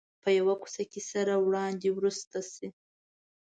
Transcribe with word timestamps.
په 0.21 0.29
یوه 0.39 0.53
کوڅه 0.61 0.83
کې 0.91 1.01
سره 1.11 1.33
وړاندې 1.45 1.89
ورسته 1.97 2.39
شي. 2.53 2.67